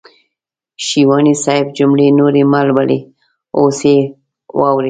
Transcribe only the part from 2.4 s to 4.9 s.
مهلولئ اوس يې واورئ.